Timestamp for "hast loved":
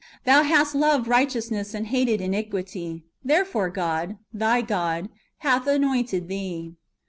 0.41-1.07